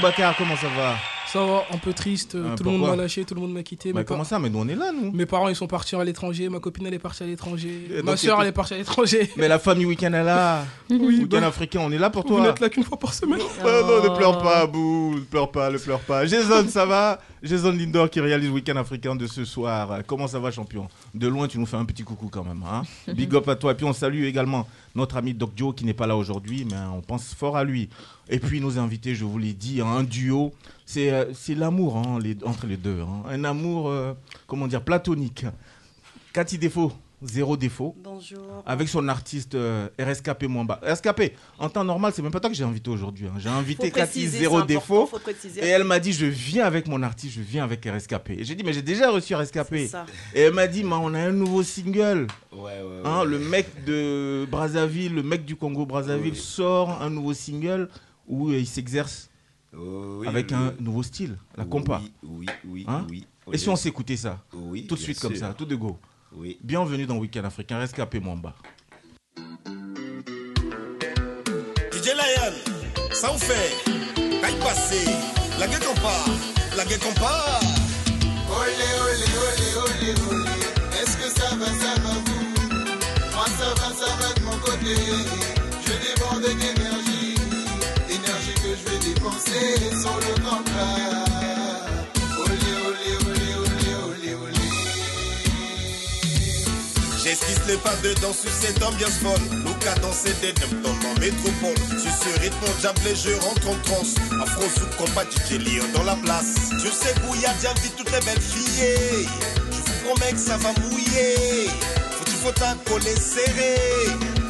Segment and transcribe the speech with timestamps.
[0.00, 0.94] Aboubacar, comment ça va
[1.26, 2.34] Ça va, un peu triste.
[2.34, 3.92] Ah, tout le monde m'a lâché, tout le monde m'a quitté.
[3.92, 5.12] Mes, Comment ça Mais nous, on est là, nous.
[5.12, 6.48] mes parents, ils sont partis à l'étranger.
[6.48, 7.86] Ma copine, elle est partie à l'étranger.
[8.02, 9.30] Ma soeur, elle est partie à l'étranger.
[9.36, 10.64] Mais la famille week-end est là.
[10.90, 12.40] Oui, Week-end bah, africain, on est là pour vous toi.
[12.46, 13.40] n'êtes là qu'une fois par semaine.
[13.60, 15.12] Ah non, ne pleure pas, Abou.
[15.16, 16.24] Ne pleure pas, ne pleure pas.
[16.24, 20.00] Jason, ça va Jason Lindor qui réalise Week-end africain de ce soir.
[20.06, 20.88] Comment ça va, champion?
[21.14, 22.62] De loin, tu nous fais un petit coucou quand même.
[22.62, 22.82] Hein?
[23.14, 23.72] Big up à toi.
[23.72, 26.76] Et puis, on salue également notre ami Doc Joe qui n'est pas là aujourd'hui, mais
[26.92, 27.88] on pense fort à lui.
[28.28, 30.52] Et puis, nos invités, je vous l'ai dit, hein, un duo.
[30.84, 33.00] C'est euh, c'est l'amour hein, entre les deux.
[33.00, 33.22] hein.
[33.28, 34.12] Un amour, euh,
[34.46, 35.46] comment dire, platonique.
[36.32, 37.94] Cathy Défaut, zéro défaut.
[38.02, 38.62] Bonjour.
[38.66, 40.80] Avec son artiste euh, RSKP Mwamba.
[40.82, 43.26] RSKP, en temps normal, c'est même pas toi que j'ai invité aujourd'hui.
[43.26, 43.34] hein.
[43.38, 45.06] J'ai invité Faut Cathy préciser, Zéro Défaut.
[45.06, 45.60] faut préciser.
[45.60, 48.30] Et elle m'a dit, je viens avec mon artiste, je viens avec RSKP.
[48.38, 49.86] Et j'ai dit, mais j'ai déjà reçu RSKP.
[49.88, 50.06] ça.
[50.34, 52.26] Et elle m'a dit, mais on a un nouveau single.
[52.52, 53.26] Ouais, ouais, Hein, ouais.
[53.26, 57.88] le mec de Brazzaville, le mec du Congo Brazzaville sort un nouveau single
[58.26, 59.28] où euh, il s'exerce
[59.72, 62.00] Oh, oui, avec oui, un nouveau style, la compa.
[62.02, 62.84] Oui, oui, oui.
[62.88, 63.06] Hein?
[63.08, 65.96] oui, Et si on s'écoutait ça, Oui, tout de suite comme ça, tout de go.
[66.32, 66.58] Oui.
[66.62, 68.54] Bienvenue dans Week-end Africain, RSKP Mwamba.
[71.92, 72.54] DJ Lion,
[73.12, 73.74] ça vous fait
[74.44, 75.04] Aïe passé,
[75.58, 76.28] la gueule qu'on part,
[76.76, 77.60] la gueule qu'on part.
[78.48, 80.60] Olé, olé, olé, olé, olé.
[81.02, 82.46] Est-ce que ça va, ça va vous?
[83.34, 84.96] Moi ça va, ça va de mon côté.
[85.84, 87.34] Je déborde d'énergie,
[88.08, 91.29] énergie que je vais dépenser sur le contrat.
[97.30, 99.38] J'esquisse le pas dedans sur cette ambiance folle.
[99.64, 101.78] Luca danser des dum dans ma métropole.
[101.90, 104.16] Sur ce rythme diable, je rentre en transe.
[104.42, 106.56] Afro sous combat DJ Léon dans la place.
[106.82, 109.28] Sur ces bouillards, j'invite toutes les belles filles.
[109.70, 111.70] Je vous promets que ça va mouiller.
[112.18, 113.76] Faut il faut un collet serré.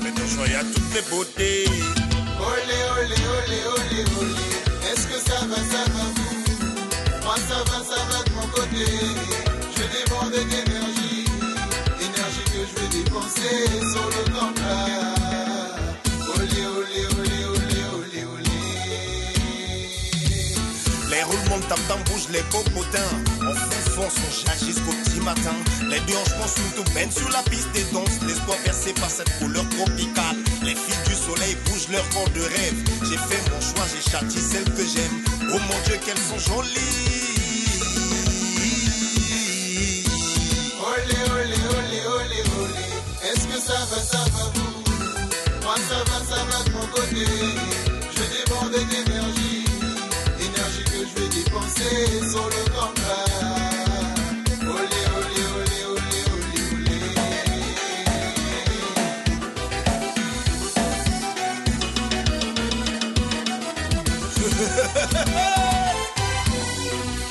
[0.02, 1.66] Maintenant, je à toutes les beautés.
[1.68, 4.90] Olé, olé, olé, olé, olé.
[4.90, 6.04] Est-ce que ça va, ça va?
[6.16, 9.29] Vous Moi ça va, ça va de mon côté.
[22.32, 23.10] Les popotins.
[23.42, 25.54] On fout fond son chat jusqu'au petit matin.
[25.88, 28.20] Les déhanchements sont tout baignent sur la piste des danses.
[28.24, 30.36] L'espoir versé par cette couleur tropicale.
[30.62, 32.84] Les filles du soleil bougent leur corps de rêve.
[33.02, 35.24] J'ai fait mon choix, j'ai châti celles que j'aime.
[35.52, 36.78] Oh mon Dieu, qu'elles sont jolies.
[40.78, 41.69] Olé, olé.
[43.60, 44.00] Ça va
[44.54, 44.82] vous
[45.62, 47.26] Moi ça va, ça va de mon côté.
[48.16, 49.64] Je déborde d'énergie,
[50.40, 51.98] énergie que je vais dépenser
[52.30, 53.26] sur le contrat.
[54.62, 56.98] Olé, olé, olé, olé, olé, olé.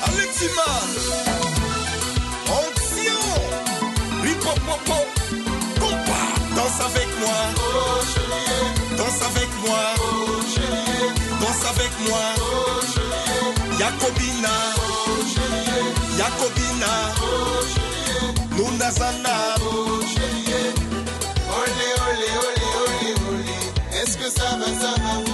[0.06, 0.68] Alexima.
[0.92, 1.29] Onction.
[6.80, 7.40] Danse avec moi.
[8.96, 9.82] Danse avec moi.
[11.40, 12.24] Danse avec moi.
[13.78, 14.54] Yakobina.
[16.18, 16.92] Yakobina.
[18.56, 19.36] Nunazana.
[21.60, 24.00] Olé, olé, olé, olé, olé.
[24.00, 25.29] Est-ce que ça va, ça va?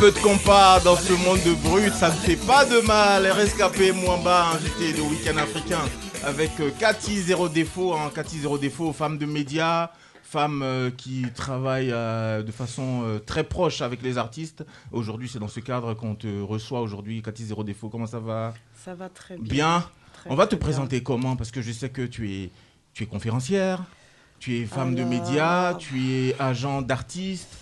[0.00, 3.26] Peu de compas dans ce monde de brut, ça ne fait pas de mal.
[3.26, 5.82] RSKP Mwamba, invité de Week-end africain,
[6.24, 9.90] avec euh, Cathy Zéro Défaut, hein, Cathy Zéro Défaut, femme de médias,
[10.22, 14.64] femme euh, qui travaille euh, de façon euh, très proche avec les artistes.
[14.90, 17.90] Aujourd'hui, c'est dans ce cadre qu'on te reçoit aujourd'hui, Cathy Zéro Défaut.
[17.90, 18.54] Comment ça va?
[18.82, 19.52] Ça va très bien.
[19.52, 19.84] Bien?
[20.14, 20.64] Très, On va te bien.
[20.64, 21.36] présenter comment?
[21.36, 22.50] Parce que je sais que tu es,
[22.94, 23.84] tu es conférencière,
[24.38, 27.54] tu es femme de médias, tu es agent d'artistes.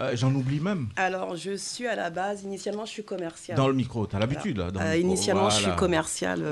[0.00, 0.88] Euh, J'en oublie même.
[0.96, 3.56] Alors, je suis à la base, initialement, je suis commerciale.
[3.56, 4.70] Dans le micro, tu as l'habitude là.
[4.70, 5.08] dans le Euh, micro.
[5.08, 6.42] initialement, je suis commerciale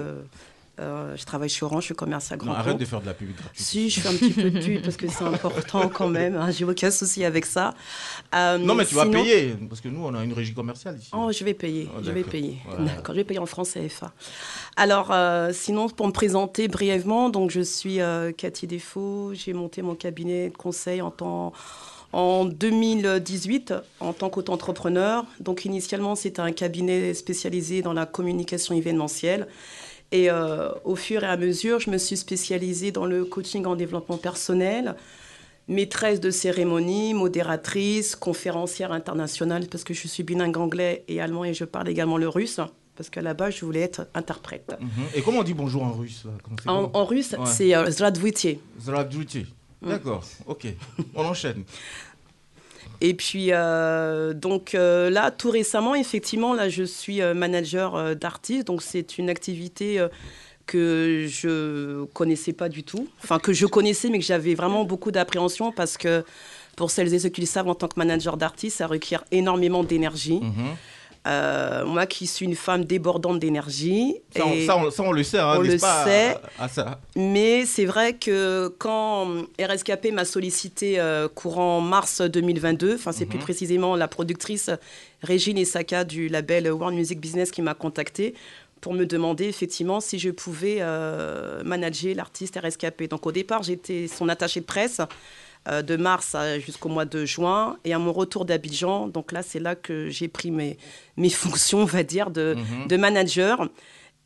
[0.80, 3.14] euh, je travaille chez Orange, je suis commercial grand Non, arrête de faire de la
[3.14, 3.28] pub.
[3.52, 6.34] Si, je fais un petit peu de pub parce que c'est important quand même.
[6.34, 7.74] hein, J'ai aucun souci avec ça.
[8.34, 11.10] Euh, Non, mais tu vas payer, parce que nous, on a une régie commerciale ici.
[11.12, 12.56] Oh, je vais payer, Oh, je vais payer.
[12.68, 12.86] Voilà.
[12.86, 14.12] D'accord, je vais payer en France CFA.
[14.76, 18.00] Alors, euh, sinon, pour me présenter brièvement, donc je suis
[18.36, 19.30] Cathy Défaut.
[19.32, 21.52] J'ai monté mon cabinet de conseil en temps.
[22.14, 25.24] En 2018, en tant qu'auto-entrepreneur.
[25.40, 29.48] Donc, initialement, c'était un cabinet spécialisé dans la communication événementielle.
[30.12, 33.74] Et euh, au fur et à mesure, je me suis spécialisée dans le coaching en
[33.74, 34.94] développement personnel,
[35.66, 41.52] maîtresse de cérémonie, modératrice, conférencière internationale, parce que je suis bilingue anglais et allemand et
[41.52, 42.60] je parle également le russe,
[42.94, 44.76] parce qu'à la base, je voulais être interprète.
[44.80, 44.88] Mhm.
[45.16, 46.26] Et comment on dit bonjour en russe?
[46.66, 47.46] En, russe, Ouais.
[47.46, 48.58] c'est euh, Zdravstvuyte.
[49.86, 50.66] D'accord, ok.
[51.14, 51.64] On enchaîne.
[53.00, 58.14] Et puis, euh, donc euh, là, tout récemment, effectivement, là, je suis euh, manager euh,
[58.14, 58.66] d'artistes.
[58.66, 60.04] Donc, c'est une activité
[60.66, 63.08] que je connaissais pas du tout.
[63.22, 66.24] Enfin, que je connaissais, mais que j'avais vraiment beaucoup d'appréhension parce que,
[66.76, 69.84] pour celles et ceux qui le savent, en tant que manager d'artistes, ça requiert énormément
[69.84, 70.40] d'énergie.
[70.40, 70.76] Mhm.
[71.26, 74.16] Euh, moi qui suis une femme débordante d'énergie.
[74.36, 76.36] Ça, on, et- ça, on- ça, on le sait, hein, on le pas sait.
[76.68, 77.00] Ça.
[77.16, 79.28] Mais c'est vrai que quand
[79.58, 84.68] RSKP m'a sollicité euh, courant mars 2022, enfin c'est plus précisément la productrice
[85.22, 88.34] Régine Esaka du label World Music Business qui m'a contacté
[88.82, 93.08] pour me demander effectivement si je pouvais euh, manager l'artiste RSKP.
[93.08, 95.00] Donc au départ j'étais son attachée de presse
[95.68, 99.60] euh, de mars jusqu'au mois de juin et à mon retour d'Abidjan, donc là c'est
[99.60, 100.76] là que j'ai pris mes,
[101.16, 102.56] mes fonctions on va dire de,
[102.88, 103.68] de manager.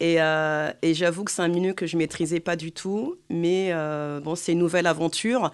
[0.00, 3.70] Et, euh, et j'avoue que c'est un milieu que je maîtrisais pas du tout, mais
[3.73, 5.50] euh, bon, c'est une nouvelle aventure.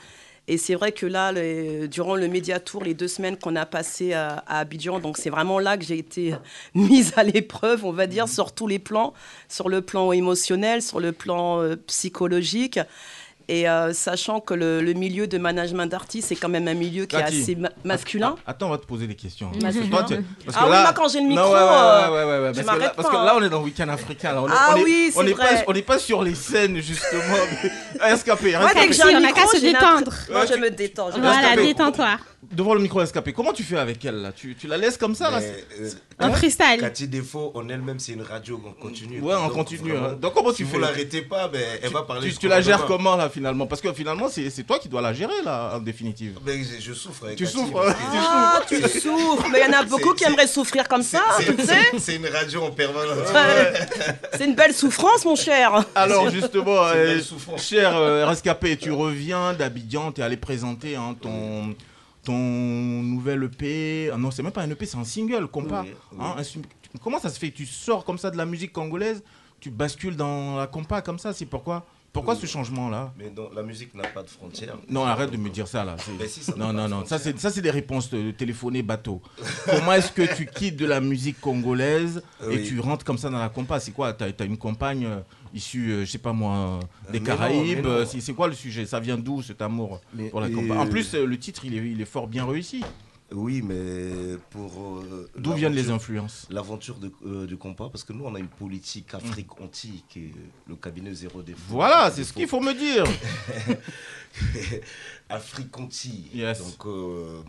[0.46, 4.12] Et c'est vrai que là, les- durant le Mediatour, les deux semaines qu'on a passées
[4.12, 6.34] à, à Abidjan, donc c'est vraiment là que j'ai été
[6.74, 9.14] mise à l'épreuve, on va dire, sur tous les plans,
[9.48, 12.78] sur le plan émotionnel, sur le plan euh, psychologique.
[13.48, 17.02] Et euh, sachant que le, le milieu de management d'artistes, c'est quand même un milieu
[17.04, 17.36] qui Cathy.
[17.38, 18.36] est assez ma- masculin.
[18.46, 19.50] Attends, on va te poser des questions.
[19.62, 19.88] Masculin.
[19.90, 22.24] Toi, tu- parce Ah oui, moi, quand j'ai le Non, micro, ouais, ouais, euh, ouais,
[22.24, 23.24] ouais, ouais, je parce, que là, m'arrête parce que hein.
[23.24, 24.32] là, on est dans Week-end africain.
[24.32, 24.42] Là.
[24.42, 25.64] On est, Ah on est- oui, c'est pas, vrai.
[25.68, 27.36] on n'est pas sur les scènes, justement.
[28.16, 30.12] SKP, Moi, dès que j'ai on a micro, qu'à se détendre.
[30.30, 31.10] Moi, je me détends.
[31.10, 32.16] je me Voilà, détends-toi.
[32.54, 34.32] Devant le micro SKP, comment tu fais avec elle là?
[34.32, 35.90] Tu, tu la laisses comme ça là Mais, euh,
[36.20, 36.78] En freestyle.
[36.80, 39.20] Cathy Défaut, en elle-même, c'est une radio en continu.
[39.20, 39.90] Ouais, on Donc, continue.
[39.92, 40.18] vraiment, hein.
[40.20, 42.30] Donc comment tu si fais vous l'arrêtez pas, ben, elle va parler.
[42.30, 43.66] tu, tu la gères comment là finalement?
[43.66, 46.38] Parce que finalement, c'est toi qui dois la gérer là, en définitive.
[46.46, 47.94] Mais je, je souffre avec Tu Cathy, souffres, hein.
[48.14, 49.46] Ah, tu souffres.
[49.50, 51.74] Mais il y en a beaucoup qui aimeraient souffrir comme ça, c'est- tu sais.
[51.98, 53.28] c'est- une radio en permanence.
[54.34, 55.84] C'est une belle souffrance, mon cher.
[55.94, 57.18] Alors justement, euh,
[57.56, 61.74] cher euh, RSKP, tu reviens d'Abidjan, tu es allé présenter hein, ton,
[62.24, 64.10] ton nouvel EP.
[64.12, 65.82] Ah non, c'est même pas un EP, c'est un single, compas.
[65.82, 66.18] Oui, oui.
[66.20, 67.50] Hein, un comment ça se fait?
[67.50, 69.22] Tu sors comme ça de la musique congolaise,
[69.60, 73.12] tu bascules dans la compas comme ça, c'est pourquoi Pourquoi ce changement-là?
[73.18, 74.76] Mais non, la musique n'a pas de frontières.
[74.88, 75.96] non, arrête de me dire ça là.
[75.98, 77.04] c'est- Mais si, ça non, non, non.
[77.04, 79.20] Ça, c'est, des réponses de téléphoner bateau.
[79.66, 82.64] Comment est-ce que tu quittes de la musique congolaise et Oui.
[82.68, 85.08] tu rentres comme ça dans la compas C'est quoi T'as, t'as une compagne
[85.54, 86.80] euh, issue, euh, je sais pas moi, euh,
[87.12, 88.86] des mais non, Caraïbes euh, c'est, quoi le sujet?
[88.86, 91.74] Ça vient d'où cet amour Mais- pour la et- En plus, euh, le titre, il
[91.74, 92.82] est, il est fort bien réussi.
[93.32, 95.00] Oui, mais pour.
[95.02, 96.46] euh, D'où viennent les influences?
[96.50, 100.32] L'aventure de- euh, du compas, parce que nous, on a une politique Afrique-Antilles, qui est
[100.68, 101.58] le cabinet zéro défaut.
[101.68, 103.04] Voilà, c'est ce qu'il faut me dire.
[105.28, 106.26] Afrique-Antilles.
[106.34, 106.58] Yes.
[106.60, 107.40] Donc, euh,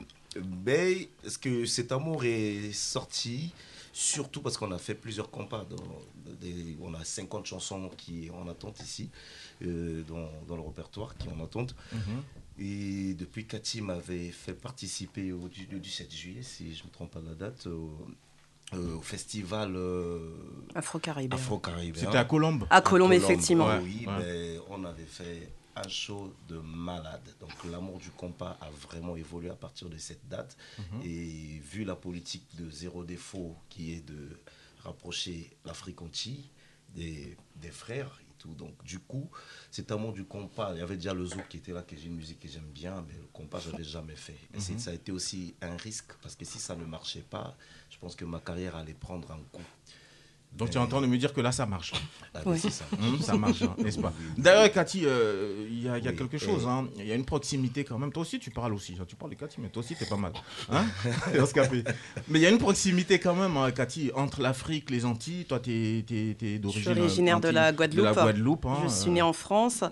[0.65, 3.53] mais est-ce que cet amour est sorti
[3.98, 5.64] surtout parce qu'on a fait plusieurs compas.
[5.70, 5.78] Dans,
[6.42, 9.10] des- on a 50 chansons qui sont en attente ici,
[9.64, 11.75] euh, dans, dans le répertoire, qui sont en attente.
[11.94, 12.00] Mhm.
[12.60, 16.92] Et depuis, Cathy m'avait fait participer au, du, du 7 juillet, si je ne me
[16.92, 17.98] trompe pas de la date, au,
[18.74, 20.36] euh, au festival euh,
[20.74, 21.38] Afro-Caribéen.
[21.38, 22.04] afro-caribéen.
[22.06, 22.66] C'était à Colombe.
[22.70, 23.68] À Colombe, Colombe, effectivement.
[23.68, 23.80] Ouais.
[23.82, 24.14] Oui, ouais.
[24.20, 27.27] mais on avait fait un show de malade.
[27.39, 30.55] Donc l'amour du compas a vraiment évolué à partir de cette date.
[30.77, 31.01] Mhm.
[31.03, 34.29] Et vu la politique de zéro défaut qui est de
[34.84, 36.50] rapprocher l'Afrique Antilles
[36.94, 38.53] des, des frères et tout.
[38.53, 39.29] Donc du coup,
[39.72, 42.05] cet amour du compas, il y avait déjà le zouk qui était là, que j'ai
[42.08, 44.38] une musique que j'aime bien, mais le compas, je n'avais jamais fait.
[44.53, 44.79] Et Mhm.
[44.79, 47.58] ça a été aussi un risque, parce que si ça ne marchait pas,
[47.89, 49.63] je pense que ma carrière allait prendre un coup.
[50.57, 51.91] Donc tu es en train de me dire que là, ça marche.
[52.33, 52.59] Ah, mais Oui.
[52.59, 52.85] c'est ça.
[53.01, 54.13] Hum, ça marche, hein, n'est-ce pas?
[54.38, 56.65] D'ailleurs, Cathy, euh, il y a, il y a Oui, quelque chose.
[56.65, 56.88] hein.
[56.97, 58.12] Il y a une proximité quand même.
[58.12, 58.97] Toi aussi, tu parles aussi.
[59.07, 60.31] Tu parles de Cathy, mais toi aussi, t'es pas mal.
[60.71, 60.85] Hein?
[62.29, 65.45] Mais il y a une proximité quand même, hein, Cathy, entre l'Afrique, les Antilles.
[65.45, 66.83] Toi, tu es, d'origine.
[66.83, 68.00] Je suis originaire de la Guadeloupe.
[68.00, 68.65] De la Guadeloupe.
[68.65, 69.13] hein, Je suis euh.
[69.13, 69.83] née en France.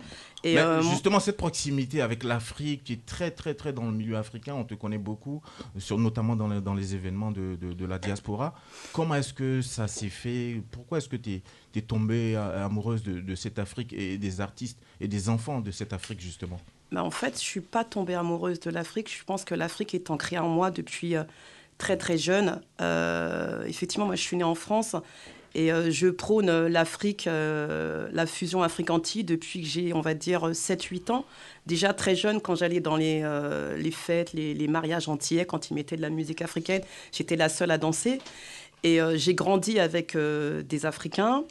[0.45, 3.93] Et Mais euh, justement, cette proximité avec l'Afrique, qui est très, très, très dans le
[3.93, 5.41] milieu africain, on te connaît beaucoup,
[5.77, 8.53] sur, notamment dans les, dans les événements de, de- de la diaspora.
[8.91, 10.61] Comment est-ce que ça s'est fait?
[10.71, 11.41] Pourquoi est-ce que tu
[11.75, 15.71] es, tombée a- amoureuse de, de cette Afrique et des artistes et des enfants de
[15.71, 16.59] cette Afrique, justement?
[16.91, 19.09] Bah, en fait, je suis pas tombée amoureuse de l'Afrique.
[19.17, 21.23] Je pense que l'Afrique est ancrée en moi depuis euh,
[21.77, 22.61] très très jeune.
[22.81, 24.95] Euh, effectivement, moi, je suis née en France
[25.55, 30.13] et euh, je prône euh, l'Afrique, euh, la fusion Afrique-Antilles depuis que j'ai, on va
[30.13, 31.25] dire, 7-8 ans.
[31.67, 33.23] Déjà très jeune, quand j'allais dans les,
[33.77, 36.81] les fêtes, les, les mariages antillais, quand ils mettaient de la musique africaine,
[37.13, 38.19] j'étais la seule à danser.
[38.83, 41.45] Et j'ai grandi avec des Africains.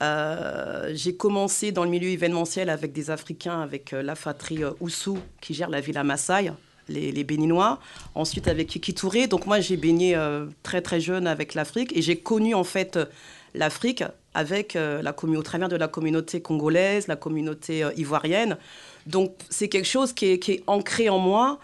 [0.00, 5.18] J'ai commencé dans le milieu événementiel avec des Africains, avec euh, la fatrie euh, Oussou
[5.40, 6.52] qui gère la villa Maasai,
[6.88, 7.78] les, Béninois.
[8.14, 9.26] Ensuite avec Kiki Touré.
[9.26, 12.96] Donc moi j'ai baigné euh, très très jeune avec l'Afrique et j'ai connu en fait
[12.96, 13.06] euh,
[13.54, 18.58] l'Afrique avec euh, la au travers de la communauté congolaise, la communauté ivoirienne.
[19.06, 21.58] Donc c'est quelque chose qui est, ancré en moi.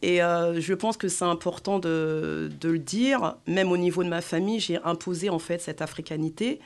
[0.00, 3.34] Et je pense que c'est important de, de le dire.
[3.48, 6.60] Même au niveau de ma famille, j'ai imposé en fait cette africanité.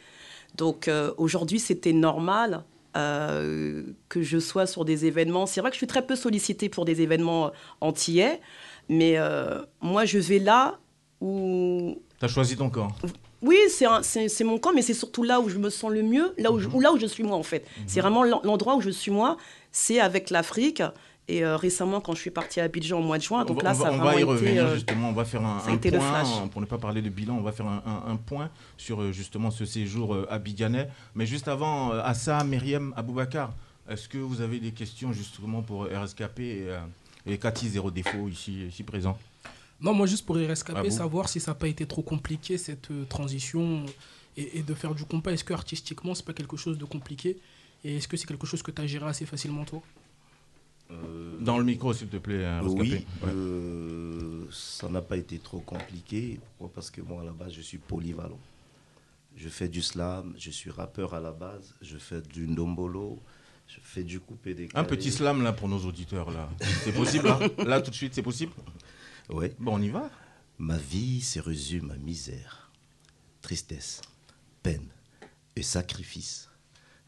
[0.56, 2.62] Donc aujourd'hui, c'était normal
[2.96, 5.46] euh, que je sois sur des événements.
[5.46, 8.40] C'est vrai que je suis très peu sollicitée pour des événements euh, antillais,
[8.88, 10.78] mais euh, moi, je vais là
[11.20, 11.98] où...
[12.18, 12.88] Tu as choisi ton camp.
[13.42, 16.52] Oui, c'est mon camp, mais c'est surtout là où je me sens le mieux, là
[16.52, 17.66] où je, ou là où je suis moi, en fait.
[17.88, 19.36] C'est vraiment l'en- l'endroit où je suis moi,
[19.72, 20.82] c'est avec l'Afrique.
[21.28, 23.64] Et euh, récemment, quand je suis partie à Abidjan au mois de juin, donc on
[23.64, 25.44] là, va, ça a on vraiment va y été, revenir euh, justement, on va faire
[25.44, 28.16] un, été point, pour ne pas parler de bilan, on va faire un, un- un
[28.16, 30.88] point sur euh, justement ce séjour abidjanais.
[31.14, 33.54] Mais juste avant, Assa, Myriam, Aboubacar,
[33.88, 36.68] est-ce que vous avez des questions justement pour RSKP et,
[37.26, 39.16] et Cathy Zéro Défaut ici, ici présent?
[39.80, 40.36] Non, moi juste pour
[40.90, 40.96] vous.
[40.96, 43.84] savoir si ça n'a pas été trop compliqué cette transition
[44.36, 45.32] et, et de faire du compas.
[45.32, 47.38] Est-ce que artistiquement, c'est pas quelque chose de compliqué?
[47.84, 49.82] Et est-ce que c'est quelque chose que tu as géré assez facilement toi?
[51.40, 52.78] Dans le micro, s'il te plaît, RSKP.
[52.80, 52.90] Oui,
[53.22, 53.28] Ouais.
[53.28, 56.38] euh, ça n'a pas été trop compliqué.
[56.58, 56.74] Pourquoi?
[56.74, 58.38] Parce que moi, à la base, je suis polyvalent.
[59.36, 63.18] Je fais du slam, je suis rappeur à la base, je fais du ndombolo,
[63.66, 66.50] je fais du coupé des Un petit slam là pour nos auditeurs là.
[66.84, 68.52] C'est possible là Là tout de suite, c'est possible?
[69.30, 69.46] Oui.
[69.58, 70.10] Bon, on y va?
[70.58, 72.70] Ma vie se résume à misère,
[73.40, 74.02] tristesse,
[74.62, 74.86] peine
[75.56, 76.50] et sacrifice.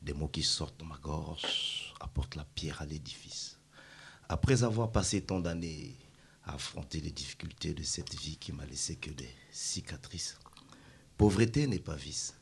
[0.00, 3.53] Des mots qui sortent de ma gorge apportent la pierre à l'édifice.
[4.28, 5.96] Après avoir passé tant d'années
[6.44, 10.38] à affronter les difficultés de cette vie qui m'a laissé que des cicatrices,
[11.16, 12.34] pauvreté n'est pas vice.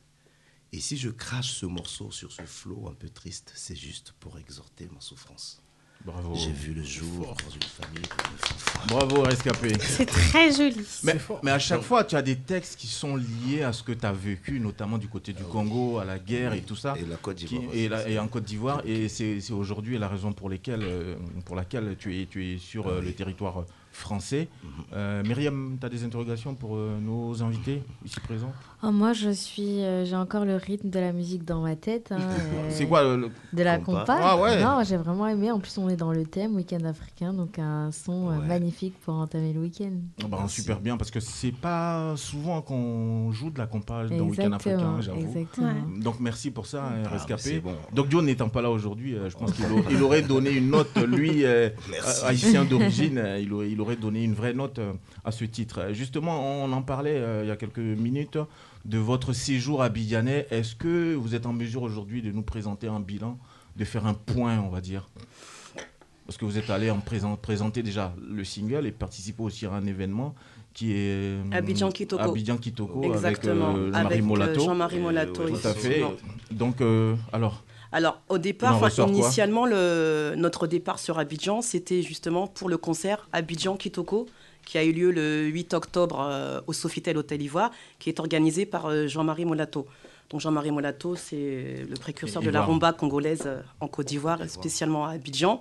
[0.73, 4.39] Et si je crache ce morceau sur ce flot un peu triste, c'est juste pour
[4.39, 5.63] exhorter ma souffrance.
[6.05, 6.35] Bravo.
[6.35, 8.87] J'ai vu le jour dans une famille comme une fanfare.
[8.89, 9.81] Bravo RSKP.
[9.81, 10.85] C'est très joli.
[11.05, 13.93] Mais, mais à chaque fois, tu as des textes qui sont liés à ce que
[13.93, 16.95] tu as vécu, notamment du côté du Congo, à la guerre et tout ça.
[16.99, 17.71] Et la Côte qui- d'Ivoire.
[17.73, 17.89] et, aussi.
[17.89, 18.83] la- et en Côte d'Ivoire.
[18.85, 22.59] Et c'est c'est aujourd'hui la raison pour, lesquelles, euh, pour laquelle tu es, tu es
[22.59, 24.49] sur euh, le territoire euh, français.
[24.95, 28.53] Euh, Myriam, tu as des interrogations pour euh, nos invités ici présents?
[28.85, 32.11] Oh, moi, je suis, euh, j'ai encore le rythme de la musique dans ma tête.
[32.11, 34.01] hein, euh, C'est quoi le, le- De la Compas.
[34.01, 34.19] compas.
[34.21, 34.61] Ah ouais.
[34.63, 35.51] Non, j'ai vraiment aimé.
[35.53, 38.47] En plus, on est dans le thème week-end africain, donc un son Ouais.
[38.47, 39.93] magnifique pour entamer le week-end.
[40.23, 44.25] Ah bah, super bien parce que c'est pas souvent qu'on joue de la compa dans
[44.25, 44.57] Week-end Exactement.
[44.57, 45.21] africain, j'avoue.
[45.21, 45.73] exactement.
[46.01, 47.75] Donc merci pour ça, hein, Ah, c'est bon.
[47.93, 50.71] Donc Joe n'étant pas là aujourd'hui, euh, je pense qu'il au- il aurait donné une
[50.71, 51.45] note, lui,
[52.25, 54.93] haïtien d'origine, il, aurait, il aurait donné une vraie note euh,
[55.25, 55.89] à ce titre.
[55.93, 58.39] Justement, on en parlait euh, il y a quelques minutes
[58.85, 60.47] de votre séjour à Abidjanais.
[60.51, 63.39] Est-ce que vous êtes en mesure aujourd'hui de nous présenter un bilan,
[63.77, 65.09] de faire un point, on va dire?
[66.27, 69.73] Parce que vous êtes allé en présent- présenter déjà le single et participer aussi à
[69.73, 70.35] un événement
[70.73, 72.23] qui est euh, Abidjan Kitoko.
[72.23, 73.75] Abidjan Kitoko Exactement.
[73.75, 74.61] avec euh, Jean-Marie Molato.
[74.65, 76.03] Jean-Marie Et, Molato, ouais, Tout à fait.
[76.51, 77.63] Donc, euh, alors,
[77.93, 83.29] Alors, au départ, enfin, initialement, le, notre départ sur Abidjan, c'était justement pour le concert
[83.33, 84.27] Abidjan Kitoko,
[84.65, 88.65] qui a eu lieu le 8 octobre euh, au Sofitel Hôtel Ivoire, qui est organisé
[88.65, 89.87] par euh, Jean-Marie Molato.
[90.31, 95.07] Donc Jean-Marie Molato, c'est le précurseur de la rumba congolaise euh, en Côte d'Ivoire, spécialement
[95.07, 95.61] à Abidjan.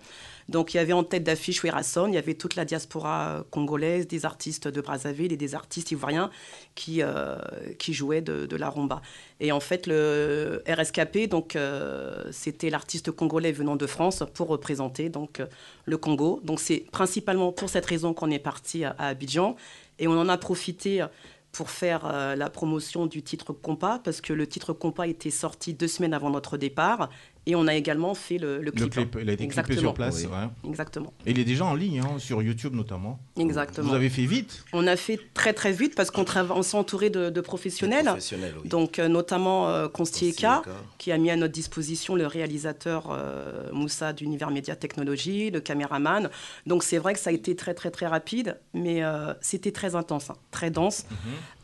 [0.51, 3.43] Donc il y avait en tête d'affiche Werrason, il y avait toute la diaspora euh,
[3.49, 6.29] congolaise, des artistes de Brazzaville et des artistes ivoiriens
[6.75, 7.37] qui, euh,
[7.79, 9.01] qui jouaient de, de la rumba.
[9.39, 15.09] Et en fait, le RSKP, donc euh, c'était l'artiste congolais venant de France pour représenter
[15.09, 15.47] donc euh,
[15.85, 16.41] le Congo.
[16.43, 19.55] Donc c'est principalement pour cette raison qu'on est parti à, à Abidjan
[19.99, 21.05] et on en a profité
[21.51, 25.73] pour faire euh, la promotion du titre Compas parce que le titre Compas était sorti
[25.73, 27.09] deux semaines avant notre départ
[27.47, 28.91] Et on a également fait le, le Le clip.
[28.91, 30.25] clip, il a été clippé sur place.
[30.25, 30.27] Oui.
[30.27, 30.69] ouais.
[30.69, 31.11] Exactement.
[31.25, 33.19] Et il est déjà en ligne, hein, sur YouTube notamment.
[33.35, 33.89] Exactement.
[33.89, 36.23] Vous avez fait vite On a fait très très vite parce qu'on
[36.61, 38.05] s'est entouré de, de professionnels.
[38.05, 38.69] Professionnel, oui.
[38.69, 40.61] Donc euh, notamment euh, Constieka,
[40.99, 46.29] qui a mis à notre disposition le réalisateur euh, Moussa d'Univers Média Technologie, le caméraman.
[46.67, 49.95] Donc c'est vrai que ça a été très très très rapide, mais euh, c'était très
[49.95, 51.05] intense, hein, très dense.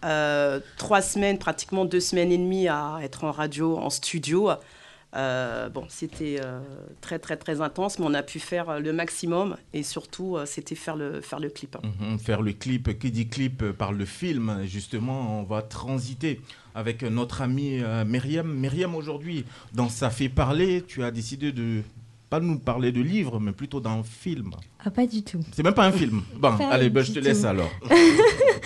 [0.06, 4.50] Euh, trois semaines, pratiquement deux semaines et demie à être en radio, en studio.
[5.18, 6.60] Euh, bon, c'était euh,
[7.02, 10.76] très très très intense, mais on a pu faire le maximum et surtout euh, c'était
[10.76, 11.76] faire le faire le clip.
[11.84, 14.60] Mhm, Faire le clip, qui dit clip euh, parle de film.
[14.66, 16.40] Justement, on va transiter
[16.76, 18.48] avec notre amie euh, Myriam.
[18.54, 19.44] Myriam, aujourd'hui,
[19.74, 21.82] dans Ça fait parler, tu as décidé de
[22.30, 24.52] pas nous parler de livres, mais plutôt d'un film.
[24.86, 25.40] Ah, pas du tout.
[25.54, 26.22] C'est même pas un film.
[26.36, 27.48] Bon, Pas allez, bah, je te laisse tout.
[27.48, 27.72] alors.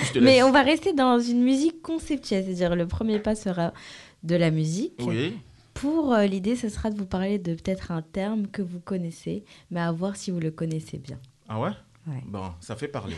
[0.03, 0.43] Je te Mais laisse.
[0.43, 3.71] on va rester dans une musique conceptuelle, c'est-à-dire le premier pas sera
[4.23, 4.93] de la musique.
[4.99, 5.35] Oui.
[5.81, 9.43] Pour euh, l'idée, ce sera de vous parler de peut-être un terme que vous connaissez,
[9.71, 11.17] mais à voir si vous le connaissez bien.
[11.49, 11.69] Ah ouais?
[12.07, 12.21] Ouais.
[12.27, 13.15] Bon, ça fait parler.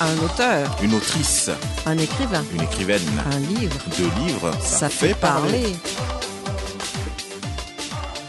[0.00, 1.50] Un auteur, Une autrice,
[1.86, 3.00] un écrivain, une écrivaine,
[3.32, 5.72] un livre, deux livres, ça, fait parler.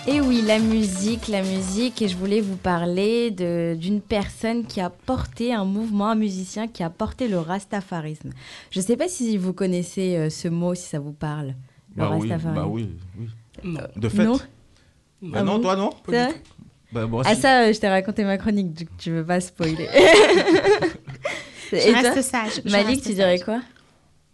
[0.07, 4.79] Et oui, la musique, la musique, et je voulais vous parler de- d'une personne qui
[4.79, 8.29] a porté un mouvement, un musicien qui a porté le rastafarisme.
[8.69, 11.55] Je ne sais pas si vous connaissez euh, ce mot, si ça vous parle.
[11.96, 13.28] Le Bah oui, bah oui, oui.
[13.64, 13.82] Non.
[13.96, 14.25] De fait.
[14.25, 14.38] Non
[15.22, 16.42] Bah Ah non, toi non vrai
[16.92, 19.88] Bah, moi, Ah ça, euh, je t'ai raconté ma chronique, coup, tu veux pas spoiler.
[21.72, 22.62] Je Et toi, reste sage.
[22.64, 23.46] je Malik, reste tu dirais sage.
[23.46, 23.62] quoi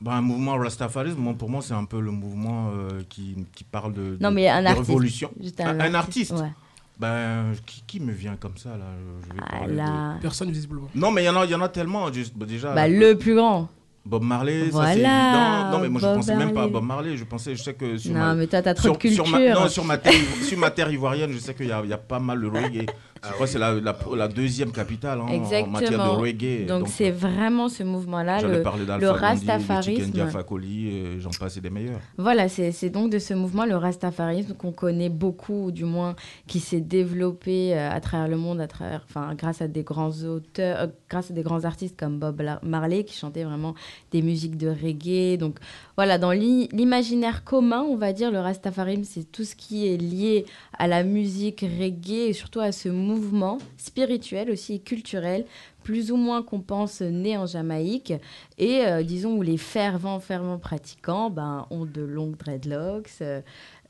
[0.02, 3.64] Bah, un mouvement rastafarisme, moi, pour moi, c'est un peu le mouvement euh, qui, qui
[3.64, 4.88] parle de, Non, de- mais un de artiste.
[4.88, 5.32] révolution.
[5.42, 6.52] Juste un, un artiste Ouais.
[7.00, 8.86] Ben, qui, qui me vient comme ça, là
[9.24, 10.22] je vais Ah de-.
[10.22, 10.88] Personne visiblement.
[10.94, 12.12] Non, mais il y, en a- il y en a tellement.
[12.12, 13.70] juste- bah, déjà, Bah, le plus grand.
[14.04, 15.72] Bob Marley, ça c'est Voilà, évident.
[15.72, 16.68] Non, mais moi, je Bob pensais même pas à.
[16.68, 17.18] Bob Marley.
[17.18, 18.34] Je pensais, je sais que sur Non, ma...
[18.36, 20.72] mais toi, t'as trop sur, de sur ma- non, sur ma, terre, ivo- sur ma
[20.72, 22.86] terre ivoirienne, je sais qu'il y, a- il y a pas mal de reggae.
[23.24, 26.66] Ah je crois que c'est la, la, la deuxième capitale hein, en matière de reggae.
[26.66, 28.64] Donc c'est vraiment ce mouvement-là, le,
[29.00, 30.12] le rastafarisme.
[30.18, 32.00] Euh, j'en passe et des meilleurs.
[32.18, 36.16] Voilà, c'est donc de ce mouvement, le rastafarisme, qu'on connaît beaucoup, ou du moins
[36.48, 40.12] qui s'est développé euh, à travers le monde, à travers, enfin, grâce à des grands
[40.24, 43.76] auteurs, euh, grâce à des grands artistes comme Bob Marley, qui chantaient vraiment
[44.12, 45.38] des musiques de reggae.
[45.38, 45.60] Donc
[46.02, 49.98] voilà, dans l'i- l'imaginaire commun, on va dire, le rastafarisme, c'est tout ce qui est
[49.98, 50.46] lié
[50.80, 55.46] à la musique reggae et surtout à ce mouvement spirituel aussi et culturel
[55.84, 58.14] plus ou moins qu'on pense né en Jamaïque.
[58.58, 63.42] Et euh, disons où les fervents fervents pratiquants ben, ont de longues dreadlocks euh,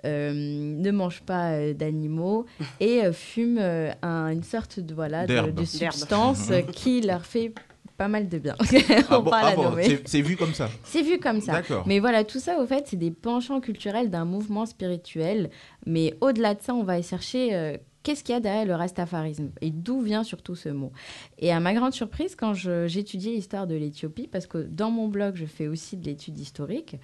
[0.04, 2.46] euh, ne mangent pas euh, d'animaux
[2.82, 7.54] et euh, fument euh, un- une sorte de voilà de, de substance qui leur fait
[8.02, 8.56] pas mal de bien.
[9.10, 10.70] Ah bon, ah bon, c'est- vu comme ça.
[10.84, 11.52] C'est vu comme ça.
[11.52, 11.84] D'accord.
[11.86, 15.52] Mais voilà, tout ça, au fait, c'est des penchants culturels d'un mouvement spirituel.
[15.86, 18.74] Mais au-delà de ça, on va aller chercher euh, qu'est-ce qu'il y a derrière le
[18.74, 20.92] rastafarisme et d'où vient surtout ce mot.
[21.38, 25.36] Et à ma grande surprise, quand j'étudiais l'histoire de l'Éthiopie, parce que dans mon blog,
[25.36, 26.96] je fais aussi de l'étude historique,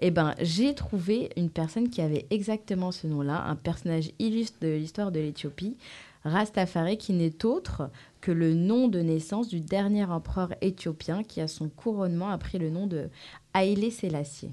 [0.00, 4.68] eh ben, j'ai trouvé une personne qui avait exactement ce nom-là, un personnage illustre de
[4.68, 5.78] l'histoire de l'Éthiopie,
[6.24, 11.48] Rastafari, qui n'est autre que le nom de naissance du dernier empereur éthiopien qui, à
[11.48, 13.10] son couronnement, a pris le nom de
[13.52, 14.52] Haïlé Sélassié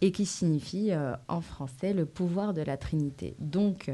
[0.00, 3.34] et qui signifie euh, en français le pouvoir de la Trinité.
[3.40, 3.90] Donc,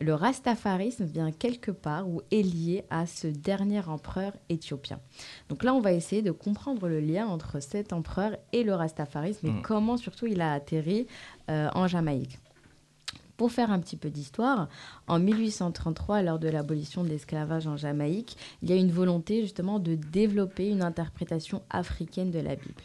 [0.00, 4.98] le rastafarisme vient quelque part ou est lié à ce dernier empereur éthiopien.
[5.48, 9.46] Donc là, on va essayer de comprendre le lien entre cet empereur et le rastafarisme
[9.46, 9.62] et Mm.
[9.62, 11.06] comment surtout il a atterri
[11.50, 12.38] euh, en Jamaïque.
[13.36, 14.68] Pour faire un petit peu d'histoire,
[15.08, 19.80] en 1833, lors de l'abolition de l'esclavage en Jamaïque, il y a une volonté justement
[19.80, 22.82] de développer une interprétation africaine de la Bible.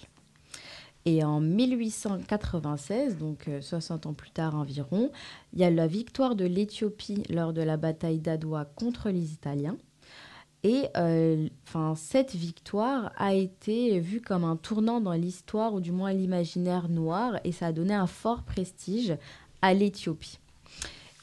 [1.06, 5.12] Et en 1896, donc euh, 60 ans plus tard environ,
[5.54, 9.78] il y a la victoire de l'Éthiopie lors de la bataille d'Adwa contre les Italiens.
[10.64, 15.94] Et euh, enfin, cette victoire a été vue comme un tournant dans l'histoire, ou du
[15.94, 19.16] moins l'imaginaire noir, et ça a donné un fort prestige
[19.62, 20.40] à l'Éthiopie.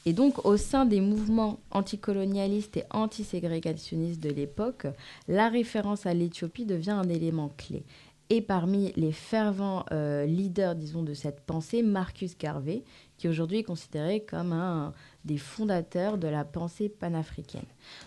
[0.05, 4.87] Et donc, au sein des mouvements anticolonialistes et antiségrégationnistes de l'époque,
[5.27, 7.83] la référence à l'Éthiopie devient un élément clé.
[8.29, 12.83] Et parmi les fervents euh, leaders, disons, de cette pensée, Marcus Garvey,
[13.17, 14.93] qui aujourd'hui est considéré comme un
[15.25, 17.65] des fondateurs de la pensée panafricaine.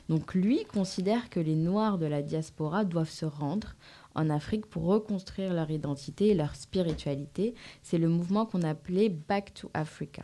[0.08, 3.74] Donc lui considère que les Noirs de la diaspora doivent se rendre
[4.14, 7.54] en Afrique pour reconstruire leur identité et leur spiritualité.
[7.82, 10.22] C'est le mouvement qu'on appelait Back to Africa.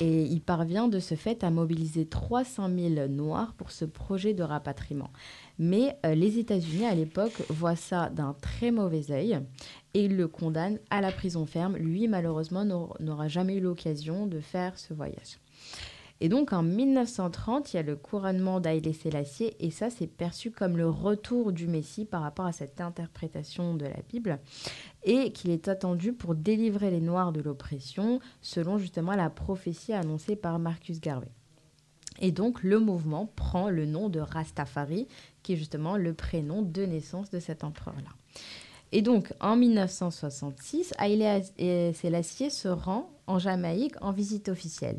[0.00, 4.42] Et il parvient de ce fait à mobiliser 300 000 Noirs pour ce projet de
[4.42, 5.10] rapatriement.
[5.58, 9.38] Mais euh, les États-Unis, à l'époque, voient ça d'un très mauvais œil
[9.92, 11.76] et ils le condamnent à la prison ferme.
[11.76, 15.38] Lui, malheureusement, n'aura jamais eu l'occasion de faire ce voyage.
[16.22, 20.50] Et donc en 1930, il y a le couronnement d'Haïlé Sélassié et ça c'est perçu
[20.50, 24.38] comme le retour du Messie par rapport à cette interprétation de la Bible
[25.02, 30.36] et qu'il est attendu pour délivrer les Noirs de l'oppression selon justement la prophétie annoncée
[30.36, 31.32] par Marcus Garvey.
[32.20, 35.08] Et donc le mouvement prend le nom de Rastafari
[35.42, 38.10] qui est justement le prénom de naissance de cet empereur-là.
[38.92, 44.98] Et donc, en 1966, Haïlé Sélassié se rend en Jamaïque en visite officielle.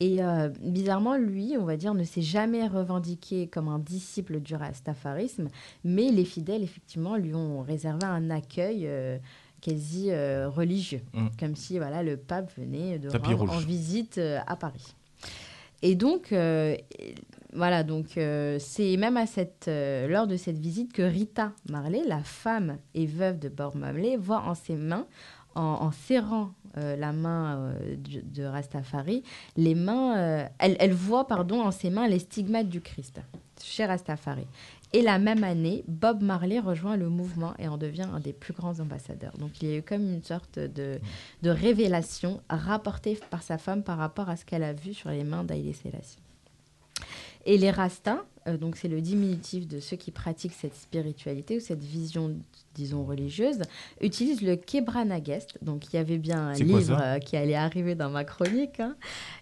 [0.00, 4.54] Et euh, bizarrement, lui, on va dire, ne s'est jamais revendiqué comme un disciple du
[4.54, 5.48] rastafarisme,
[5.84, 9.18] mais les fidèles, effectivement, lui ont réservé un accueil euh,
[9.60, 11.26] quasi euh, religieux, Mm.
[11.40, 13.66] comme si voilà, le pape venait de Tapis rendre en rouge.
[13.66, 14.94] visite euh, à Paris.
[15.82, 16.34] Et donc,
[17.52, 18.06] voilà, donc
[18.58, 19.70] c'est même à cette,
[20.08, 24.40] lors de cette visite que Rita Marley, la femme et veuve de Bob Marley, voit
[24.40, 25.06] en ses mains,
[25.58, 29.22] en, serrant euh, la main euh, de Rastafari,
[29.56, 33.20] les mains, euh, elle, voit pardon en ses mains les stigmates du Christ
[33.62, 34.46] chez Rastafari.
[34.92, 38.54] Et la même année, Bob Marley rejoint le mouvement et en devient un des plus
[38.54, 39.36] grands ambassadeurs.
[39.38, 40.98] Donc il y a eu comme une sorte de,
[41.44, 45.44] révélation rapportée par sa femme par rapport à ce qu'elle a vu sur les mains
[45.44, 46.20] d'Haïlé Sélassié.
[47.50, 51.60] Et les Rastas, euh, donc c'est le diminutif de ceux qui pratiquent cette spiritualité ou
[51.60, 52.36] cette vision,
[52.74, 53.60] disons, religieuse,
[54.02, 55.56] utilisent le Kebranagest.
[55.62, 58.80] Donc il y avait bien un livre euh, qui allait arriver dans ma chronique.
[58.80, 58.96] hein.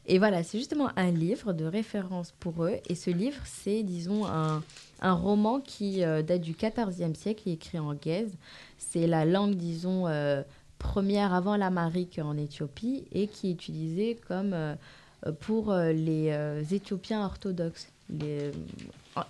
[0.07, 2.77] Et voilà, c'est justement un livre de référence pour eux.
[2.88, 4.62] Et ce livre, c'est, disons, un,
[5.01, 8.31] un roman qui euh, date du XIVe siècle, est écrit en gaze.
[8.79, 10.45] C'est la langue, disons, euh,
[10.79, 14.77] première avant l'amharique en Éthiopie et qui est utilisée comme euh,
[15.40, 16.31] pour les
[16.71, 17.88] Éthiopiens orthodoxes.
[18.11, 18.53] Les-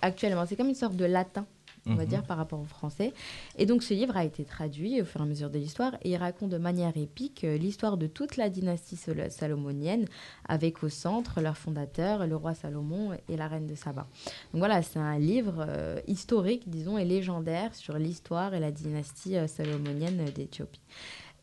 [0.01, 1.45] actuellement, c'est comme une sorte de latin.
[1.89, 2.09] On va Mhm.
[2.09, 3.13] dire par rapport au français.
[3.57, 6.09] Et donc ce livre a été traduit au fur et à mesure de l'histoire et
[6.09, 8.97] il raconte de manière épique euh, l'histoire de toute la dynastie
[9.29, 10.05] salomonienne
[10.49, 14.05] avec au centre leur fondateur, le roi Salomon et la reine de Saba.
[14.51, 19.37] Donc voilà, c'est un livre euh, historique, disons, et légendaire sur l'histoire et la dynastie
[19.37, 20.81] euh, salomonienne d'Éthiopie.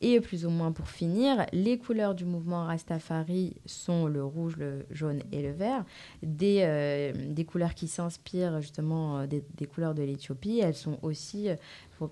[0.07, 4.85] Et plus ou moins pour finir, les couleurs du mouvement Rastafari sont le rouge, le
[4.91, 5.83] jaune et le vert.
[6.23, 10.61] Des, euh, couleurs qui s'inspirent justement euh, des, des couleurs de l'Éthiopie.
[10.63, 11.49] Elles sont aussi,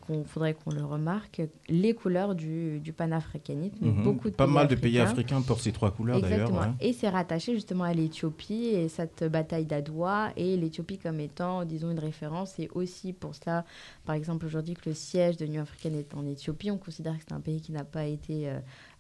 [0.08, 3.76] il faudrait qu'on le remarque, les couleurs du, du panafricanisme.
[3.84, 4.02] Mhm.
[4.02, 5.42] Beaucoup de Pas pays mal de pays africains.
[5.42, 6.52] portent ces trois couleurs d'ailleurs.
[6.52, 6.68] Ouais.
[6.80, 11.90] Et c'est rattaché justement à l'Éthiopie et cette bataille d'Adwa et l'Éthiopie comme étant, disons,
[11.90, 12.58] une référence.
[12.58, 13.64] Et aussi pour cela,
[14.04, 17.22] par exemple, aujourd'hui que le siège de l'Union africaine est en Éthiopie, on considère que
[17.28, 18.58] c'est un pays qui n'a pas été euh,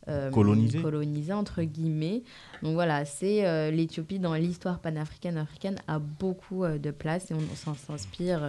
[0.08, 0.80] euh, Colonisé.
[0.82, 2.22] colonisé, entre guillemets.
[2.62, 7.34] Donc voilà, c'est euh, l'Éthiopie dans l'histoire panafricaine africaine a beaucoup euh, de place et
[7.34, 8.42] on s'en s'inspire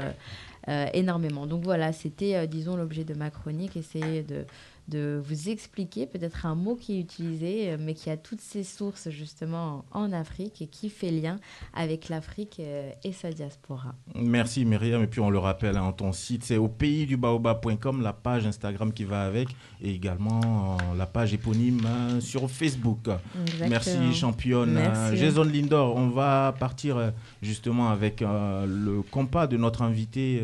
[0.93, 1.45] énormément.
[1.45, 4.45] Donc voilà, c'était, euh, disons, l'objet de ma chronique, essayer de,
[4.87, 8.63] de vous expliquer peut-être un mot qui est utilisé, euh, mais qui a toutes ses
[8.63, 11.39] sources justement en Afrique et qui fait lien
[11.73, 13.95] avec l'Afrique euh, et sa diaspora.
[14.15, 15.01] Merci Myriam.
[15.03, 18.45] Et puis on le rappelle, hein, ton site c'est au pays du baobab.com, la page
[18.45, 19.49] Instagram qui va avec
[19.81, 23.09] et également euh, la page éponyme euh, sur Facebook.
[23.41, 23.69] Exactement.
[23.69, 24.73] Merci championne.
[24.73, 25.17] Merci.
[25.17, 30.41] Jason Lindor, on va partir justement avec euh, le compas de notre invité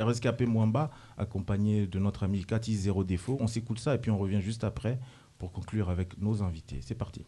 [0.00, 3.36] RSKP Mwamba, accompagné de notre ami Cathy Zéro Défaut.
[3.40, 4.98] On s'écoute ça et puis on revient juste après
[5.38, 6.80] pour conclure avec nos invités.
[6.82, 7.24] C'est parti.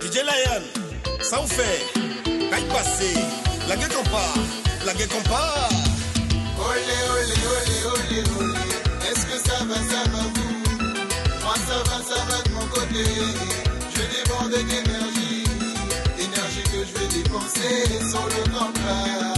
[0.00, 0.62] DJ Lion,
[1.22, 1.82] ça vous fait
[2.50, 3.14] Caille passé,
[3.68, 4.34] la gueule qu'on part,
[4.86, 5.68] la gueule qu'on part.
[6.56, 8.58] Olé, olé, olé, olé, olé.
[9.10, 10.54] Est-ce que ça va, ça va vous?
[11.42, 13.04] Moi ça va, ça va de mon côté.
[13.94, 15.44] Je déborde d'énergie,
[16.18, 19.33] énergie que je vais dépenser sur le campement.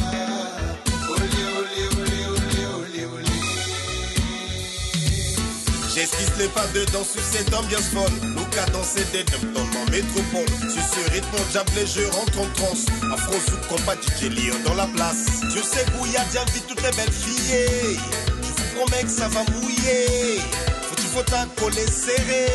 [5.96, 8.12] J'esquisse les pas dedans sur cette ambiance folle.
[8.22, 10.46] Nous cadencer des dans métropole.
[10.68, 11.37] Sur ce rythme,
[11.74, 12.85] les jeux rentre en transe.
[13.11, 15.24] Afro sous combat, DJ Léon dans la place.
[15.50, 17.98] Sur ces bouillades, j'invite toutes les belles filles.
[18.42, 20.38] Je vous promets que ça va mouiller.
[20.82, 21.24] Faut tu faut
[21.59, 22.46] coller serré.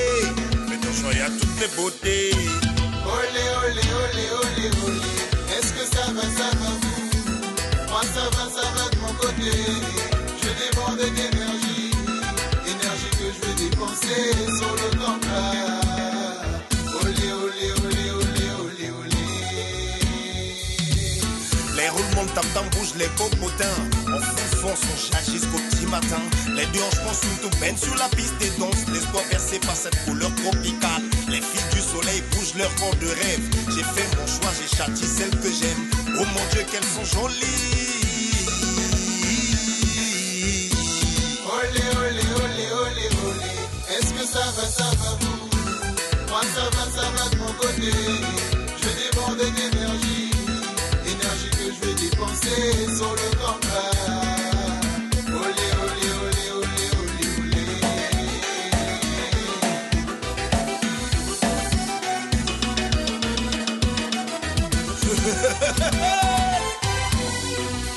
[1.01, 2.32] Choix, y a toutes les beautés.
[2.36, 5.01] Olé, olé, olé, olé, olé.
[5.58, 5.90] Est-ce que
[22.32, 23.65] De tam-tam bougent les popotins.
[24.08, 26.22] On fout fond son chat jusqu'au petit matin.
[26.56, 28.88] Les deux hanches pensent une tout peine sur la piste et dansent.
[28.94, 31.04] L'espoir percé par cette couleur tropicale.
[31.28, 33.44] Les filles du soleil bougent leur corps de rêve.
[33.76, 35.89] J'ai fait mon choix, j'ai châti celles que j'aime.
[36.20, 37.36] Oh mon Dieu, qu'elles sont jolies.
[41.52, 43.52] Olé, olé, olé, olé, olé.
[43.98, 45.39] Est-ce que ça va, ça va vous?
[46.30, 47.91] Moi ça va, ça va de mon côté.
[48.82, 50.11] Je déborde d'énergie,
[51.82, 53.91] vais dépenser sur le combat.
[55.28, 57.65] Olé, olé, olé, olé, olé, olé.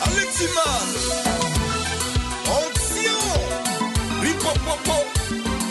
[0.06, 0.68] Alexima
[2.46, 3.24] Onction
[4.22, 4.98] Ripopopo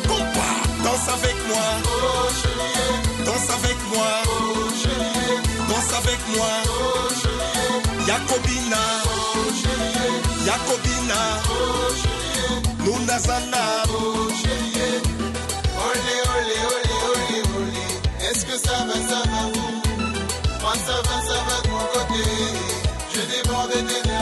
[0.07, 0.49] Compa
[0.83, 1.67] Danse avec moi.
[3.25, 4.11] Danse avec moi.
[5.69, 7.02] Danse avec moi
[8.13, 8.81] Yakobina
[10.47, 11.19] Yakobina
[12.83, 13.63] Nunazana
[15.85, 17.85] Olé, olé, olé, olé, olé.
[18.29, 19.73] Est-ce que ça va, ça va vous
[20.61, 22.23] Moi ça va, ça va de mon côté.
[23.15, 24.12] Je déborde d'énergie,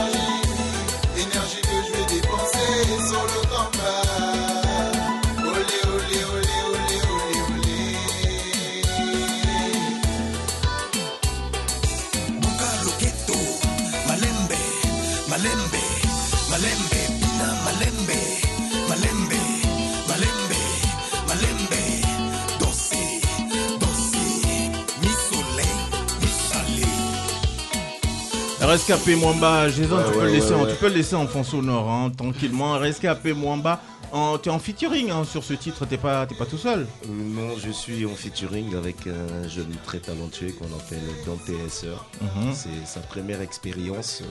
[28.72, 31.26] Rescapé Mwamba, Jason, Ouais, tu, peux ouais, le laisser, ouais, tu peux le laisser en
[31.26, 32.78] fond sonore, hein, tranquillement.
[32.78, 33.82] Rescapé Mwamba,
[34.12, 36.86] en, tu es en featuring hein, sur ce titre, t'es pas, pas tout seul.
[37.06, 41.88] Non, je suis en featuring avec un jeune très talentueux qu'on appelle Dante Esser.
[42.22, 42.54] Mhm.
[42.54, 44.22] C'est sa première expérience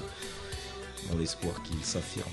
[1.12, 2.26] dans l'espoir qu'il s'affirme.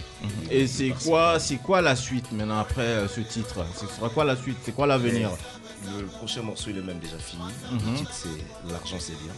[0.50, 3.66] Et c'est quoi, c'est quoi la suite maintenant après euh, ce titre?
[3.78, 4.56] Ce sera quoi la suite?
[4.62, 5.28] C'est quoi l'avenir?
[5.98, 7.42] Le prochain morceau, il est même déjà fini.
[7.70, 7.80] Mhm.
[7.92, 9.34] Le titre, c'est L'argent, c'est bien.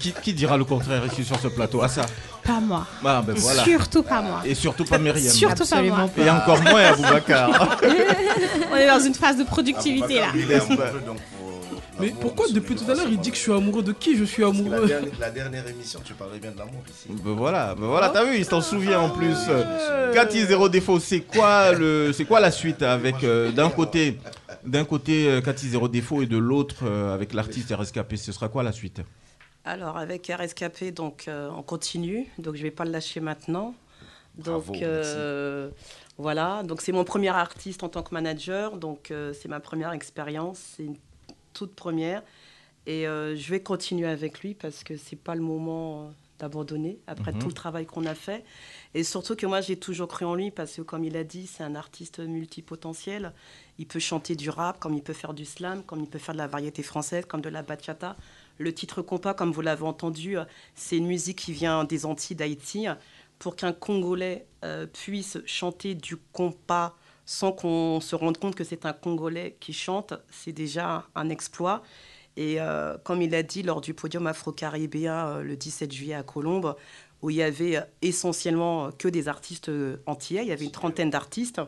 [0.00, 2.06] Qui, qui dira le contraire ici sur ce plateau À ça
[2.42, 2.86] Pas moi.
[3.04, 3.62] Ah, ben voilà.
[3.62, 4.42] Surtout pas moi.
[4.44, 5.32] Et surtout pas Myriam.
[5.32, 6.08] Surtout pas moi.
[6.18, 7.78] Et encore moins Aboubacar.
[8.72, 10.32] On est dans une phase de productivité là.
[11.98, 14.24] Mais pourquoi depuis tout à l'heure il dit que je suis amoureux de qui je
[14.24, 17.08] suis La amoureux dernière, la dernière émission, tu parlais bien de l'amour ici.
[17.24, 19.36] Ben voilà, ben voilà, t'as vu, il s'en souvient en plus.
[20.12, 24.18] Cathy Zéro Défaut, c'est quoi le, c'est quoi la suite avec euh, d'un côté,
[24.66, 28.48] d'un côté euh, Cathy Zéro Défaut et de l'autre euh, avec l'artiste RSKP, ce sera
[28.48, 29.00] quoi la suite?
[29.64, 33.74] Alors avec RSKP, donc euh, on continue, donc je vais pas le lâcher maintenant.
[34.36, 35.70] Donc Bravo, euh,
[36.18, 39.92] voilà, donc c'est mon premier artiste en tant que manager, donc euh, c'est ma première
[39.92, 40.96] expérience, c'est une
[41.54, 42.22] toute première,
[42.86, 47.32] et euh, je vais continuer avec lui parce que c'est pas le moment d'abandonner après
[47.32, 47.38] Mhm.
[47.38, 48.44] tout le travail qu'on a fait,
[48.94, 51.46] et surtout que moi j'ai toujours cru en lui parce que comme il a dit,
[51.46, 53.32] c'est un artiste multipotentiel.
[53.78, 56.34] Il peut chanter du rap, comme il peut faire du slam, comme il peut faire
[56.34, 58.16] de la variété française, comme de la bachata.
[58.58, 62.36] Le titre compas, comme vous l'avez entendu, euh, c'est une musique qui vient des Antilles
[62.36, 62.86] d'Haïti.
[63.38, 68.86] Pour qu'un Congolais euh, puisse chanter du compas sans qu'on se rende compte que c'est
[68.86, 71.82] un Congolais qui chante, c'est déjà un exploit.
[72.38, 76.76] Et euh, comme il a dit lors du podium afro-caribéen le 17 juillet à Colombes,
[77.20, 79.70] où il y avait essentiellement que des artistes
[80.06, 81.60] antillais, il y avait une trentaine d'artistes.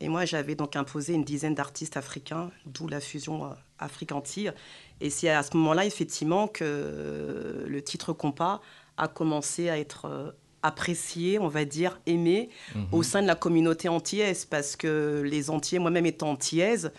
[0.00, 3.48] Et moi, j'avais donc imposé une dizaine d'artistes africains, d'où la fusion euh,
[3.80, 4.52] Afrique-Antilles.
[5.00, 8.60] Et c'est à ce moment-là, effectivement, que euh, le titre compas
[8.96, 10.30] a commencé à être euh,
[10.62, 12.86] apprécié, on va dire, aimé Mhm.
[12.92, 14.44] au sein de la communauté antillaise.
[14.44, 16.92] Parce que les Antillais, moi-même étant antillaise,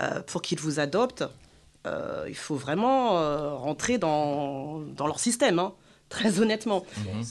[0.00, 1.24] euh, pour qu'ils vous adoptent,
[1.86, 5.72] euh, il faut vraiment euh, rentrer dans, dans leur système, hein,
[6.08, 6.84] très honnêtement.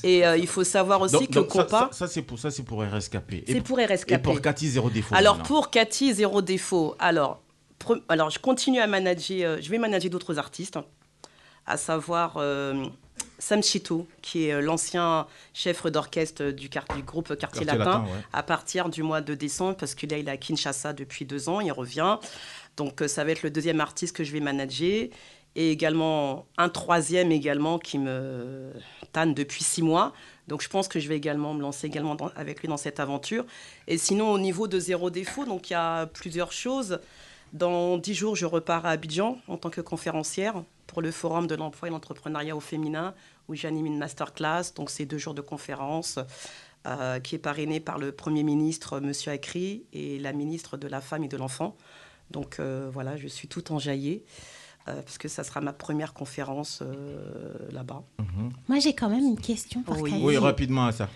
[0.04, 1.90] Et euh, il faut savoir aussi Donc- que donc ça- compas...
[1.92, 3.44] ça, ça, c'est pour ça, c'est pour RSKP.
[3.48, 4.12] C'est pour RSKP.
[4.12, 5.16] Et pour Cathy Zéro Défaut.
[5.16, 5.48] Alors maintenant.
[5.56, 6.96] pour Cathy, zéro défaut.
[7.00, 7.42] Alors,
[7.80, 10.78] pre- alors je continue à manager, euh, je vais manager d'autres artistes,
[11.66, 12.86] à savoir euh,
[13.40, 16.70] Sam Chito, qui est l'ancien chef d'orchestre du,
[17.06, 18.10] groupe Quartier, Quartier Latin, Latin, ouais.
[18.34, 21.48] à partir du mois de décembre, parce qu'il est il est à Kinshasa depuis deux
[21.48, 22.18] ans, il revient.
[22.76, 25.08] Donc ça va être le deuxième artiste que je vais manager.
[25.56, 28.72] Et également un troisième également qui me
[29.12, 30.14] tanne depuis six mois.
[30.48, 33.46] Donc je pense que je vais également me lancer également avec lui dans cette aventure.
[33.88, 37.00] Et sinon au niveau de zéro défaut, donc il y a plusieurs choses.
[37.54, 41.56] Dans dix jours, je repars à Abidjan en tant que conférencière pour le Forum de
[41.56, 43.14] l'emploi et l'entrepreneuriat au féminin,
[43.48, 44.74] où j'anime une masterclass.
[44.76, 46.18] Donc c'est deux jours de conférence
[46.88, 51.00] euh, qui est parrainée par le Premier ministre, Monsieur Akri, et la ministre de la
[51.00, 51.76] Femme et de l'Enfant.
[52.32, 54.26] Donc euh, voilà, je suis tout enjaillée,
[54.88, 58.04] euh, parce que ça sera ma première conférence euh, là-bas.
[58.68, 60.12] Moi, j'ai quand même une question pour Oui.
[60.22, 61.10] Oui, rapidement à ça.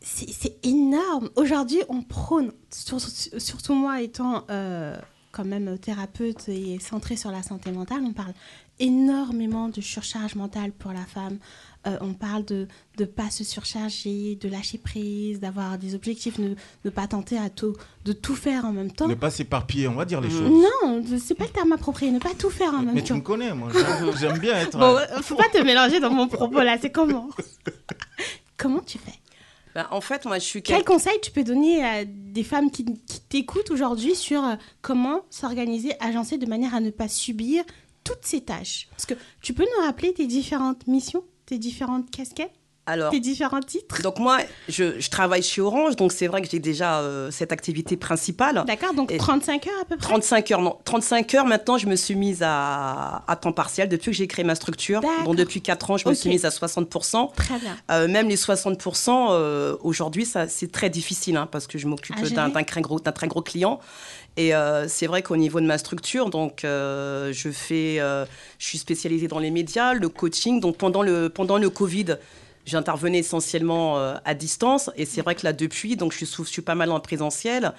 [0.00, 1.28] C'est c'est énorme.
[1.36, 4.96] Aujourd'hui, on prône, sur- sur- surtout moi étant euh,
[5.30, 8.32] quand même thérapeute et centrée sur la santé mentale, on parle
[8.78, 11.38] énormément de surcharge mentale pour la femme,
[11.86, 12.68] euh, on parle de
[12.98, 17.50] ne pas se surcharger, de lâcher prise, d'avoir des objectifs, ne, ne pas tenter à
[17.50, 19.08] tout, de tout faire en même temps.
[19.08, 20.50] Ne pas s'éparpiller, on va dire les choses.
[20.50, 23.06] Non, c'est pas le terme approprié, ne pas tout faire en même Mais temps.
[23.08, 23.70] tu me connais, moi.
[24.20, 24.78] j'aime- bien être.
[24.78, 27.28] Bon, euh, faut pas te mélanger dans mon propos là, c'est comment?
[28.56, 29.12] Comment tu fais?
[29.74, 32.70] Ben, en fait, moi, je suis Quel quel- conseil tu peux donner à des femmes
[32.70, 37.64] qui, qui t'écoutent aujourd'hui sur euh, comment s'organiser, agencer de manière à ne pas subir
[38.04, 38.88] toutes ces tâches?
[38.90, 42.52] Parce que tu peux nous rappeler tes différentes missions, tes différentes casquettes,
[42.86, 44.02] Alors, tes différents titres?
[44.02, 47.52] donc moi, je, je travaille chez Orange, donc c'est vrai que j'ai déjà euh, cette
[47.52, 48.64] activité principale.
[48.66, 50.06] D'accord, donc Et 35 heures à peu près?
[50.08, 50.76] 35 heures, non.
[50.84, 54.44] 35 heures, maintenant, je me suis mise à, à temps partiel depuis que j'ai créé
[54.44, 55.00] ma structure.
[55.24, 57.32] Donc, depuis 4 ans, je me suis mise à 60%.
[57.34, 57.76] Très bien.
[57.90, 62.16] Euh, même les 60%, euh, aujourd'hui, ça, c'est très difficile hein, parce que je m'occupe
[62.16, 62.50] À d'un, gérer.
[62.52, 63.78] d'un très gros, d'un très gros client.
[64.36, 68.26] Et euh, c'est vrai qu'au niveau de ma structure, donc, euh, euh,
[68.58, 70.60] je suis spécialisée dans les médias, le coaching.
[70.60, 72.16] Donc, pendant le, pendant le Covid,
[72.64, 74.90] j'intervenais essentiellement à distance.
[74.96, 77.72] Et c'est vrai que là, depuis, donc, je, suis, pas mal en présentiel.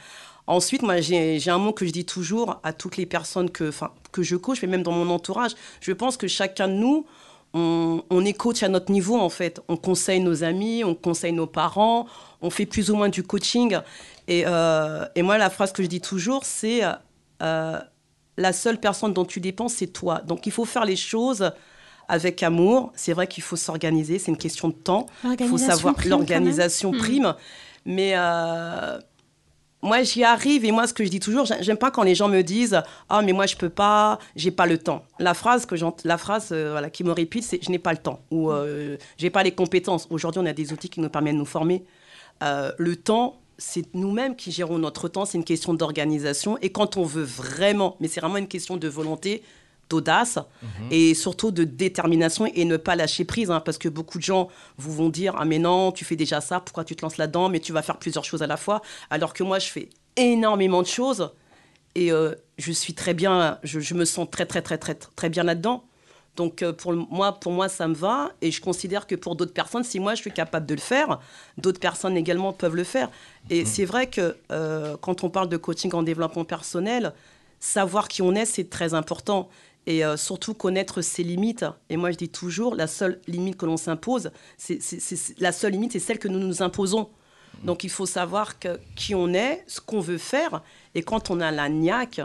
[0.46, 3.72] Ensuite, moi, j'ai un mot que je dis toujours à toutes les personnes que,
[4.12, 5.52] que je coach, mais même dans mon entourage.
[5.82, 7.06] Je pense que chacun de nous,
[7.56, 9.62] on, on est coach à notre niveau, en fait.
[9.70, 12.08] On conseille nos amis, on conseille nos parents,
[12.42, 13.78] on fait plus ou moins du coaching.
[14.28, 16.82] Et, euh, et moi, la phrase que je dis toujours, c'est
[17.42, 17.80] euh,
[18.38, 20.22] la seule personne dont tu dépends, c'est toi.
[20.26, 21.52] Donc, il faut faire les choses
[22.08, 22.92] avec amour.
[22.96, 25.06] C'est vrai qu'il faut s'organiser, c'est une question de temps.
[25.24, 26.92] Il faut savoir l'organisation.
[26.92, 26.98] Hmm.
[26.98, 27.36] prime.
[27.86, 28.98] Mais euh,
[29.82, 32.16] moi, j'y arrive et moi, ce que je dis toujours, j'ai- j'aime pas quand les
[32.16, 35.04] gens me disent Ah, mais moi, je peux pas, j'ai pas le temps.
[35.20, 37.98] La phrase, que la phrase euh, voilà, qui me répète, c'est Je n'ai pas le
[37.98, 40.08] temps ou euh, J'ai pas les compétences.
[40.10, 41.84] Aujourd'hui, on a des outils qui nous permettent de nous former.
[42.42, 46.58] Euh, le temps, c'est nous-mêmes qui gérons notre temps, c'est une question d'organisation.
[46.62, 49.44] Et quand on veut vraiment, mais c'est vraiment une question de volonté,
[49.90, 50.40] d'audace
[50.92, 53.52] et surtout de détermination et ne pas lâcher prise.
[53.52, 56.42] hein, parce que beaucoup de gens vous vont dire Ah, mais non, tu fais déjà
[56.42, 58.82] ça, pourquoi tu te lances là-dedans Mais tu vas faire plusieurs choses à la fois.
[59.10, 61.32] Alors que moi, je fais énormément de choses
[61.96, 65.30] et euh, je suis très bien, je, je me sens très, très, très, très, très
[65.30, 65.84] bien là-dedans.
[66.36, 69.54] Donc euh, pour moi, pour moi, ça me va et je considère que pour d'autres
[69.54, 71.20] personnes, si moi je suis capable de le faire,
[71.58, 73.10] d'autres personnes également peuvent le faire.
[73.50, 77.14] Et c'est vrai que euh, quand on parle de coaching en développement personnel,
[77.60, 79.50] savoir qui on est, c'est très important.
[79.86, 81.66] Et euh, surtout connaître ses limites.
[81.90, 84.80] Et moi, je dis toujours, la seule limite que l'on s'impose, c'est,
[85.40, 87.10] la seule limite, c'est celle que nous nous imposons.
[87.64, 90.62] Donc il faut savoir que, qui on est, ce qu'on veut faire.
[90.96, 92.22] Et quand on a la niaque,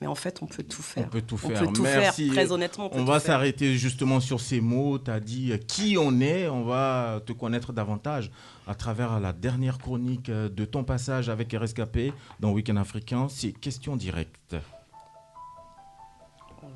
[0.00, 1.04] mais en fait, on peut tout faire.
[1.06, 1.60] On peut tout On faire.
[1.60, 2.26] peut tout Merci.
[2.26, 2.34] faire.
[2.34, 4.98] Très honnêtement, on peut On va s'arrêter justement sur ces mots.
[4.98, 6.48] Tu as dit euh, qui on est.
[6.48, 8.30] On va te connaître davantage
[8.66, 13.26] à travers la dernière chronique euh, de ton passage avec RSKP dans Week-end Africain.
[13.28, 14.56] C'est question directe.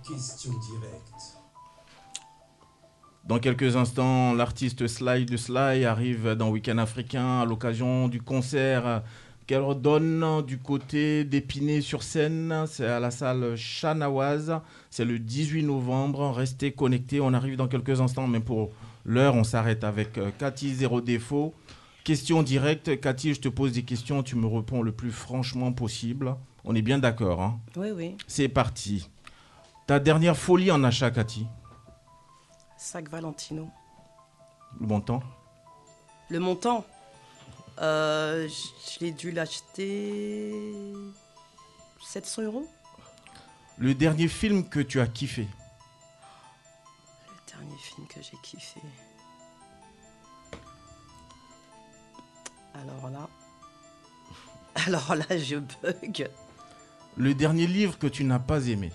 [0.08, 1.38] Question directe.
[3.24, 9.02] Dans quelques instants, l'artiste Sly de Sly arrive dans Week-end Africain à l'occasion du concert
[9.46, 12.64] qu'elle redonne du côté d'Épinay sur scène.
[12.66, 14.60] C'est à la salle Chanawaz.
[14.90, 16.30] C'est le 18 novembre.
[16.30, 17.20] Restez connectés.
[17.20, 18.70] On arrive dans quelques instants, mais pour
[19.04, 21.54] l'heure, on s'arrête avec euh, Cathy Zéro Défaut.
[22.04, 23.00] Question directe.
[23.00, 24.22] Cathy, je te pose des questions.
[24.22, 26.34] Tu me réponds le plus franchement possible.
[26.64, 27.40] On est bien d'accord.
[27.42, 27.58] hein?
[27.76, 28.16] Oui, oui.
[28.26, 29.08] C'est parti.
[29.86, 31.46] Ta dernière folie en achat, Cathy?
[32.76, 33.68] Sac Valentino.
[34.80, 35.22] Le montant?
[36.28, 36.84] Le montant,
[37.82, 40.52] euh, je je l'ai dû l'acheter
[42.00, 42.68] 700 euros.
[43.78, 45.48] Le dernier film que tu as kiffé
[47.28, 48.80] Le dernier film que j'ai kiffé.
[52.74, 53.28] Alors là,
[54.86, 56.30] alors là, je bug.
[57.16, 58.90] Le dernier livre que tu n'as pas aimé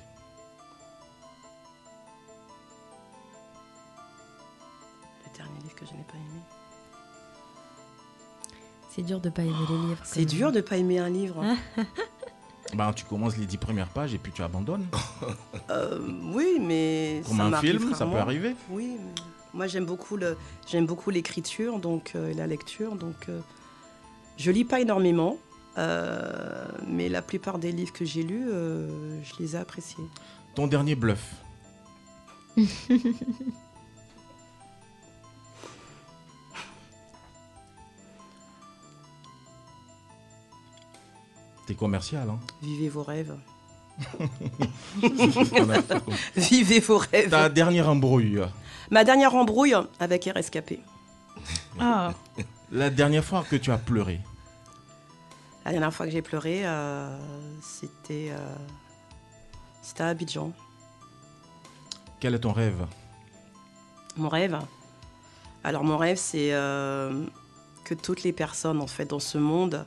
[5.26, 6.42] Le dernier livre que je n'ai pas aimé.
[8.98, 10.02] C'est dur de pas aimer les livres.
[10.04, 11.46] C'est dur de pas aimer un livre.
[12.74, 14.88] ben, Tu commences les dix premières pages et puis tu abandonnes.
[15.70, 16.00] Euh,
[16.34, 18.56] oui, mais Comme ça un film, ça peut arriver.
[18.70, 19.12] Oui, mais
[19.54, 23.42] moi j'aime beaucoup le, j'aime beaucoup l'écriture, donc euh, et la lecture, donc euh,
[24.38, 25.38] je lis pas énormément,
[25.78, 30.06] euh, mais la plupart des livres que j'ai lus, euh, je les ai appréciés.
[30.56, 31.36] Ton dernier bluff
[41.68, 43.36] T'es commercial, hein Vivez vos rêves.
[46.36, 47.30] Vivez vos rêves.
[47.30, 48.42] Ta dernière embrouille
[48.90, 50.80] Ma dernière embrouille avec RSKP.
[51.78, 52.14] Ah.
[52.72, 54.22] La dernière fois que tu as pleuré
[55.66, 57.18] La dernière fois que j'ai pleuré, euh,
[57.62, 58.56] c'était, euh,
[59.82, 60.54] c'était à Abidjan.
[62.22, 62.86] Quel est ton rêve?
[64.16, 64.58] Mon rêve,
[65.66, 67.26] Alors mon rêve, c'est euh,
[67.84, 69.86] que toutes les personnes en fait dans ce monde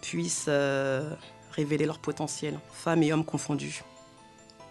[0.00, 1.10] puissent euh,
[1.52, 3.82] révéler leur potentiel, femmes et hommes confondus.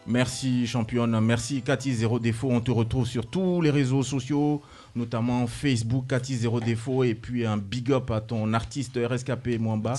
[0.08, 2.50] Merci championne, merci Cathy Zéro Défaut.
[2.50, 4.62] On te retrouve sur tous les réseaux sociaux,
[4.96, 9.94] notamment Facebook Cathy Zéro Défaut et puis un big up à ton artiste RSKP Mwamba.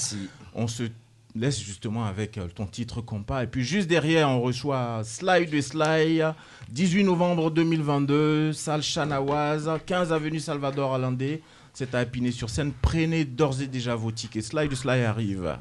[0.55, 0.85] On se
[1.37, 3.45] laisse justement avec euh, ton titre compas.
[3.45, 6.23] Et puis juste derrière, on reçoit Sly de Sly,
[6.71, 11.41] 18 novembre 2022, salle Chanawaz, 15 avenue Salvador Allende.
[11.75, 12.73] C'est à Épinay sur scène.
[12.83, 14.45] Prenez d'ores et déjà vos tickets.
[14.45, 15.57] Sly de Sly arrive.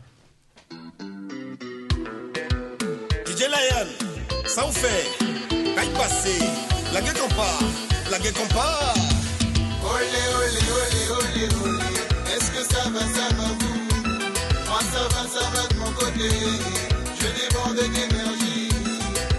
[3.25, 3.87] DJ Lion,
[4.45, 5.07] ça vous fait
[5.75, 6.39] Caille passé,
[6.93, 7.59] la gueule qu'on part,
[8.11, 8.93] la gueule qu'on part.
[9.81, 11.83] Olé, olé, olé, olé, olé.
[12.35, 13.79] Est-ce que ça va, ça va vous?
[14.67, 16.29] Moi ça va, ça va de mon côté.
[17.21, 18.69] Je déborde d'énergie,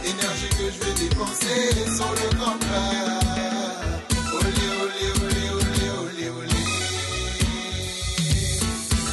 [0.03, 3.30] énergie que je vais dépenser sur le campement.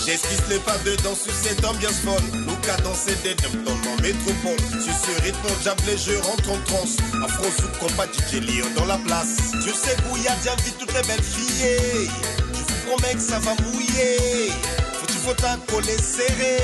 [0.08, 2.24] J'esquisse les pas dedans sur cette ambiance folle.
[2.48, 4.58] Nous cadencer des dom dans métropole.
[4.82, 5.48] Sur ce rythme,
[5.86, 6.96] les jeux rentre en transe.
[7.22, 9.36] Afro sous combat, DJ Léon dans la place.
[9.62, 12.10] Sur ces bouillards, j'invite toutes les belles filles.
[12.54, 14.50] Je vous promets que ça va mouiller.
[14.94, 15.36] Faut tu faut
[15.68, 16.58] coller serré.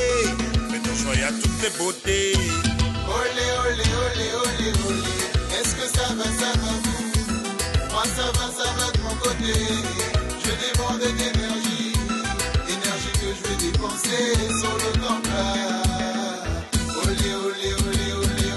[0.71, 2.33] Mais ton joie à toutes les beautés.
[2.37, 5.59] Olé, olé, olé, olé, olé.
[5.59, 7.91] Est-ce que ça va, ça va vous?
[7.91, 9.92] Moi ça va, ça va de mon côté.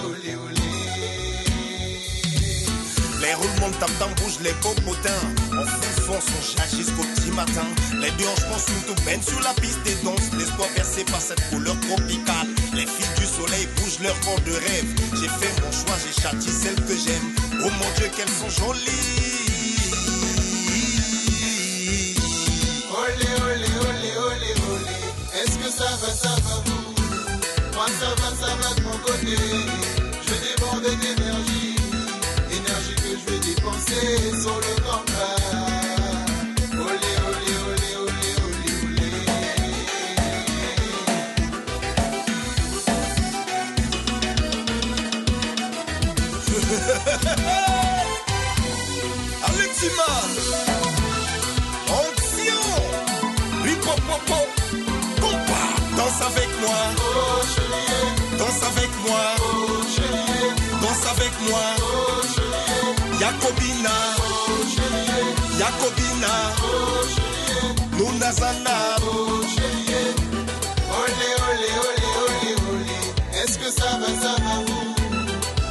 [0.07, 0.63] Olé, olé.
[3.21, 5.11] Les roulements de tam-tam bougent les popotins.
[5.53, 7.67] On fout fond son chat jusqu'au petit matin.
[8.01, 10.33] Les deux hanches pensent une tout baigne sur la piste et dansent.
[10.39, 12.49] L'espoir percé par cette couleur tropicale.
[12.75, 14.89] Les filles du soleil bougent leur corps de rêve.
[15.15, 17.35] J'ai fait mon choix, j'ai châti celles que j'aime.
[17.65, 19.37] Oh mon Dieu, qu'elles sont jolies.
[22.93, 25.06] Olé, olé, olé, olé, olé.
[25.39, 26.95] Est-ce que ça va, ça va vous?
[27.75, 29.37] Moi ça va, ça va de mon côté.
[30.27, 31.77] Je déborde d'énergie,
[32.51, 34.09] énergie que je vais dépenser
[34.41, 35.37] sur le campement.
[36.73, 39.13] Olé, olé, olé, olé, olé, olé.
[49.49, 50.11] Alexima
[56.19, 56.81] Danse avec moi.
[58.39, 59.25] Danse avec moi.
[60.81, 61.65] Danse avec moi.
[63.21, 63.97] Yakobina.
[65.59, 66.35] Yakobina.
[67.99, 68.77] Nunazana.
[70.99, 72.99] Olé, olé, olé, olé, olé.
[73.43, 74.55] Est-ce que ça va, ça va?
[74.67, 74.85] Vous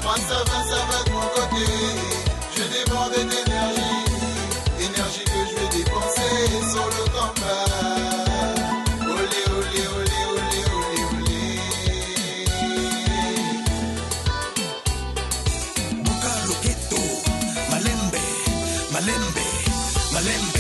[0.04, 1.66] Moi ça va, ça va de mon côté.
[2.56, 4.06] Je déborde d'énergie,
[4.80, 7.95] énergie que je vais dépenser sur le campement.
[20.16, 20.55] Valencia.